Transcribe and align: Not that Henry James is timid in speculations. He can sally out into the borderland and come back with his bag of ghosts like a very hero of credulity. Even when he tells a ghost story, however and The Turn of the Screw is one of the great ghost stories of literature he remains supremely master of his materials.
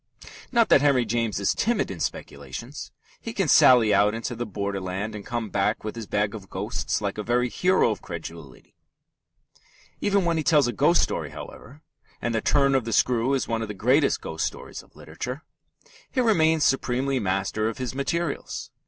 Not 0.51 0.69
that 0.69 0.81
Henry 0.81 1.05
James 1.05 1.39
is 1.39 1.53
timid 1.53 1.91
in 1.91 1.99
speculations. 1.99 2.91
He 3.21 3.33
can 3.33 3.47
sally 3.47 3.93
out 3.93 4.15
into 4.15 4.35
the 4.35 4.47
borderland 4.47 5.13
and 5.13 5.23
come 5.23 5.51
back 5.51 5.83
with 5.83 5.95
his 5.95 6.07
bag 6.07 6.33
of 6.33 6.49
ghosts 6.49 7.01
like 7.01 7.19
a 7.19 7.23
very 7.23 7.49
hero 7.49 7.91
of 7.91 8.01
credulity. 8.01 8.73
Even 9.99 10.25
when 10.25 10.37
he 10.37 10.43
tells 10.43 10.65
a 10.67 10.73
ghost 10.73 11.03
story, 11.03 11.29
however 11.29 11.83
and 12.19 12.33
The 12.33 12.41
Turn 12.41 12.73
of 12.73 12.85
the 12.85 12.93
Screw 12.93 13.35
is 13.35 13.47
one 13.47 13.61
of 13.61 13.67
the 13.67 13.75
great 13.75 14.03
ghost 14.19 14.47
stories 14.47 14.81
of 14.81 14.95
literature 14.95 15.43
he 16.09 16.19
remains 16.19 16.63
supremely 16.63 17.19
master 17.19 17.69
of 17.69 17.77
his 17.77 17.93
materials. 17.93 18.71